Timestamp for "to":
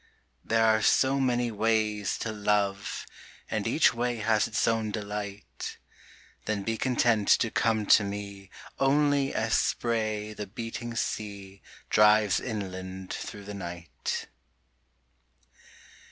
2.17-2.31, 7.37-7.51, 7.85-8.03